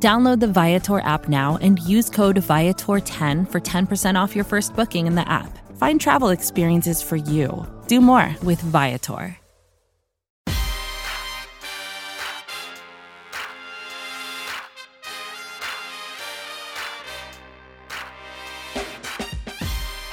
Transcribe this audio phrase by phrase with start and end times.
[0.00, 5.08] Download the Viator app now and use code Viator10 for 10% off your first booking
[5.08, 5.58] in the app.
[5.76, 7.66] Find travel experiences for you.
[7.88, 9.36] Do more with Viator.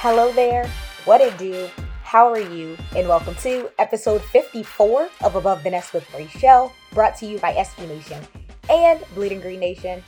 [0.00, 0.68] Hello there.
[1.04, 1.68] What it do?
[2.02, 2.76] How are you?
[2.96, 7.52] And welcome to episode 54 of Above the Nest with Rachel, brought to you by
[7.54, 8.26] SB Nation
[8.68, 10.02] and Bleeding Green Nation.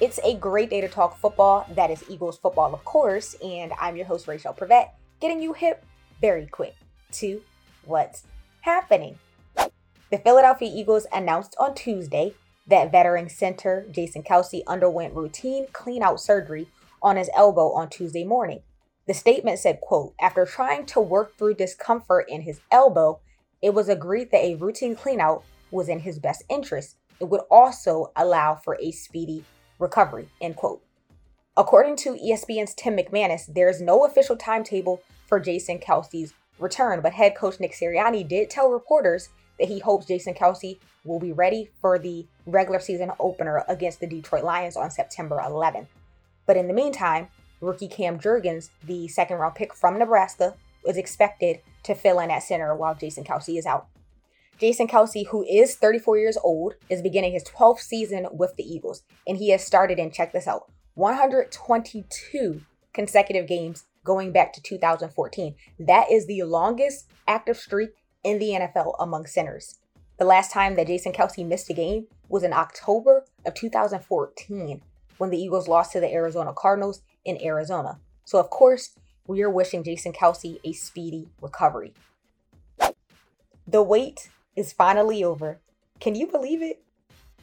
[0.00, 1.66] It's a great day to talk football.
[1.74, 3.34] That is Eagles football, of course.
[3.44, 4.90] And I'm your host, Rachel Prevet,
[5.20, 5.84] getting you hip
[6.20, 6.74] very quick
[7.12, 7.42] to
[7.84, 8.24] what's
[8.60, 9.18] happening.
[9.56, 12.34] The Philadelphia Eagles announced on Tuesday
[12.66, 16.68] that veteran center Jason Kelce underwent routine clean out surgery
[17.02, 18.60] on his elbow on Tuesday morning.
[19.06, 23.20] The statement said, quote, after trying to work through discomfort in his elbow,
[23.62, 26.96] it was agreed that a routine clean out was in his best interest.
[27.20, 29.44] It would also allow for a speedy
[29.78, 30.82] recovery, end quote.
[31.56, 37.12] According to ESPN's Tim McManus, there is no official timetable for Jason Kelce's return, but
[37.12, 41.70] head coach Nick Sirianni did tell reporters that he hopes Jason Kelce will be ready
[41.80, 45.88] for the regular season opener against the Detroit Lions on September 11th.
[46.46, 47.28] But in the meantime,
[47.60, 50.54] rookie Cam Jurgens, the second round pick from Nebraska,
[50.86, 53.88] is expected to fill in at center while Jason Kelce is out.
[54.58, 59.02] Jason Kelce, who is 34 years old, is beginning his 12th season with the Eagles,
[59.26, 65.54] and he has started in, check this out, 122 consecutive games going back to 2014.
[65.78, 67.90] That is the longest active streak
[68.24, 69.78] in the NFL among centers.
[70.18, 74.82] The last time that Jason Kelce missed a game was in October of 2014
[75.18, 78.00] when the Eagles lost to the Arizona Cardinals in Arizona.
[78.24, 78.90] So, of course,
[79.28, 81.92] we are wishing Jason Kelce a speedy recovery.
[83.68, 85.60] The wait is finally over.
[86.00, 86.82] Can you believe it?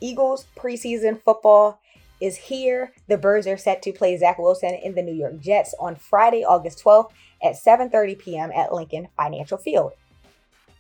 [0.02, 1.80] Eagles preseason football
[2.20, 2.92] is here.
[3.08, 6.44] The Birds are set to play Zach Wilson in the New York Jets on Friday,
[6.44, 7.12] August 12th
[7.42, 8.52] at 7:30 p.m.
[8.52, 9.94] at Lincoln Financial Field.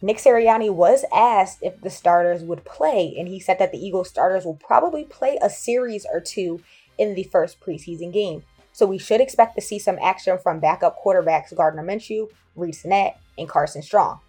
[0.01, 4.09] Nick Sirianni was asked if the starters would play, and he said that the Eagles
[4.09, 6.61] starters will probably play a series or two
[6.97, 8.43] in the first preseason game.
[8.73, 13.17] So we should expect to see some action from backup quarterbacks Gardner Minshew, Reid Sinnett,
[13.37, 14.19] and Carson Strong.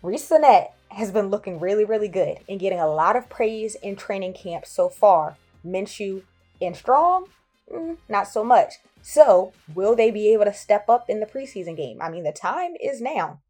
[0.00, 3.96] Reid Sinnett has been looking really, really good and getting a lot of praise in
[3.96, 5.36] training camp so far.
[5.64, 6.22] Minshew
[6.60, 7.28] and Strong,
[7.72, 8.74] mm, not so much.
[9.00, 12.00] So, will they be able to step up in the preseason game?
[12.00, 13.40] I mean, the time is now.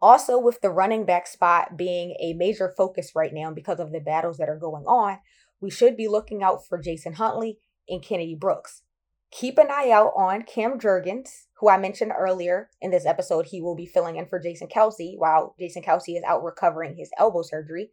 [0.00, 4.00] Also, with the running back spot being a major focus right now because of the
[4.00, 5.18] battles that are going on,
[5.60, 8.82] we should be looking out for Jason Huntley and Kennedy Brooks.
[9.32, 13.46] Keep an eye out on Cam Jurgens, who I mentioned earlier in this episode.
[13.46, 17.10] He will be filling in for Jason Kelce while Jason Kelce is out recovering his
[17.18, 17.90] elbow surgery.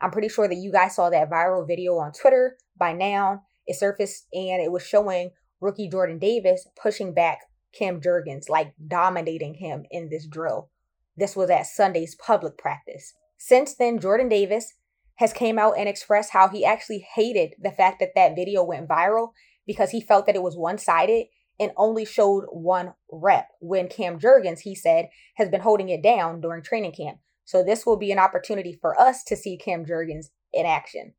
[0.00, 3.42] I'm pretty sure that you guys saw that viral video on Twitter by now.
[3.66, 7.40] It surfaced and it was showing rookie Jordan Davis pushing back
[7.78, 10.70] Cam Jurgens, like dominating him in this drill.
[11.14, 13.12] This was at Sunday's public practice.
[13.36, 14.72] Since then, Jordan Davis
[15.16, 18.88] has came out and expressed how he actually hated the fact that that video went
[18.88, 19.32] viral
[19.66, 21.26] because he felt that it was one sided
[21.58, 26.40] and only showed one rep when Cam Jurgens, he said, has been holding it down
[26.40, 27.18] during training camp.
[27.44, 31.14] So this will be an opportunity for us to see Cam Jurgens in action.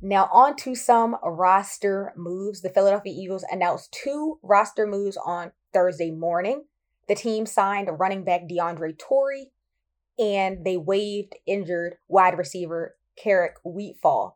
[0.00, 2.60] Now, on to some roster moves.
[2.60, 6.64] The Philadelphia Eagles announced two roster moves on Thursday morning.
[7.08, 9.52] The team signed running back DeAndre Torrey,
[10.18, 14.34] and they waived injured wide receiver Keric Wheatfall.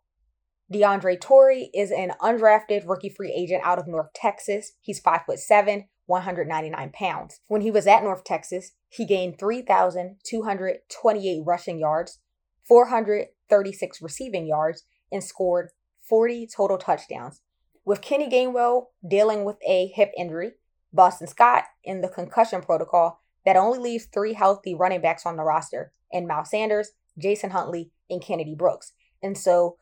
[0.72, 4.72] DeAndre Torrey is an undrafted rookie free agent out of North Texas.
[4.82, 7.40] He's 5'7, 199 pounds.
[7.48, 12.19] When he was at North Texas, he gained 3,228 rushing yards,
[12.66, 15.70] 436 receiving yards, and scored
[16.06, 17.40] 40 total touchdowns.
[17.87, 20.52] With Kenny Gainwell dealing with a hip injury,
[20.93, 25.44] Boston Scott in the concussion protocol, that only leaves three healthy running backs on the
[25.44, 28.93] roster, and Miles Sanders, Jason Huntley, and Kennedy Brooks.
[29.22, 29.78] And so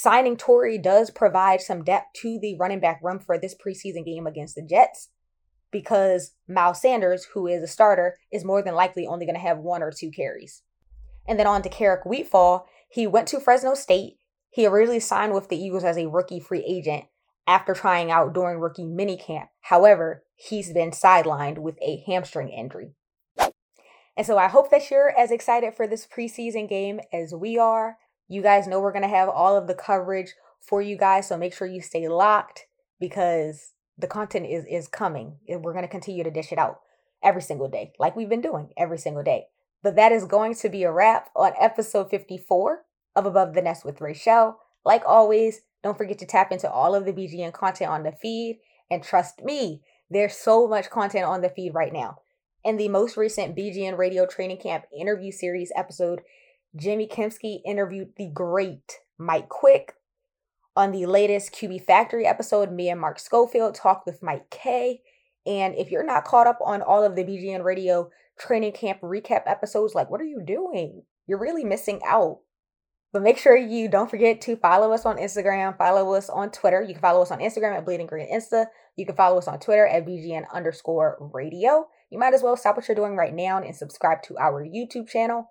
[0.00, 4.28] Signing Torrey does provide some depth to the running back room for this preseason game
[4.28, 5.08] against the Jets
[5.72, 9.58] because Miles Sanders, who is a starter, is more than likely only going to have
[9.58, 10.62] one or two carries.
[11.26, 12.66] And then on to Keric Wheatfall.
[12.88, 14.18] He went to Fresno State.
[14.50, 17.06] He originally signed with the Eagles as a rookie free agent
[17.48, 19.48] after trying out during rookie minicamp.
[19.62, 22.92] However, he's been sidelined with a hamstring injury.
[24.16, 27.96] And so I hope that you're as excited for this preseason game as we are.
[28.28, 31.36] You guys know we're going to have all of the coverage for you guys, so
[31.36, 32.66] make sure you stay locked
[33.00, 35.36] because the content is is coming.
[35.48, 36.80] We're going to continue to dish it out
[37.22, 39.46] every single day, like we've been doing every single day.
[39.82, 42.84] But that is going to be a wrap on episode 54
[43.16, 44.56] of Above the Nest with Rachelle.
[44.84, 48.60] Like always, don't forget to tap into all of the BGN content on the feed.
[48.90, 52.18] And trust me, there's so much content on the feed right now.
[52.64, 56.22] In the most recent BGN Radio Training Camp interview series episode,
[56.76, 59.94] Jimmy Kempski interviewed the great Mike Quick.
[60.76, 65.00] On the latest QB Factory episode, me and Mark Schofield talked with Mike K.
[65.46, 69.42] And if you're not caught up on all of the BGN Radio Training Camp recap
[69.46, 71.02] episodes, like, what are you doing?
[71.26, 72.40] You're really missing out.
[73.12, 76.82] But make sure you don't forget to follow us on Instagram, follow us on Twitter.
[76.82, 78.66] You can follow us on Instagram at Bleeding Green Insta.
[78.96, 81.86] You can follow us on Twitter at BGN underscore radio.
[82.10, 85.08] You might as well stop what you're doing right now and subscribe to our YouTube
[85.08, 85.50] channel.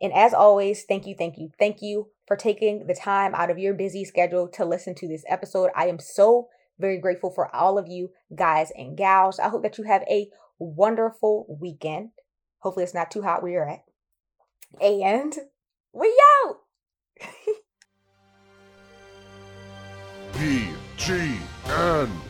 [0.00, 3.58] And as always, thank you, thank you, thank you for taking the time out of
[3.58, 5.70] your busy schedule to listen to this episode.
[5.76, 6.48] I am so
[6.78, 9.38] very grateful for all of you guys and gals.
[9.38, 12.10] I hope that you have a wonderful weekend.
[12.60, 13.84] Hopefully, it's not too hot where you're at.
[14.80, 15.36] And
[15.92, 16.14] we
[16.46, 16.56] out.
[20.32, 22.29] BGN.